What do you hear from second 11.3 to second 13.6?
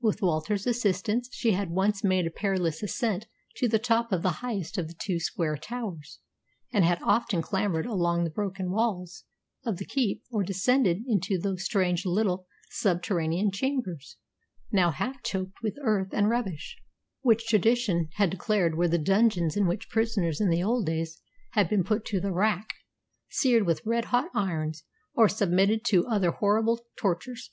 those strange little subterranean